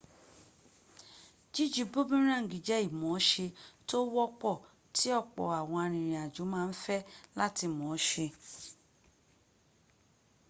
[1.53, 3.45] jíju bumuráǹgì jẹ́ ìmọ̀ọ́se
[3.87, 4.55] tó wọ́pọ̀
[4.95, 7.05] tí ọ̀pọ̀ àwọn arìnrìnàjò ma ń fẹ́
[7.39, 8.25] láti mọ̀ọ́ se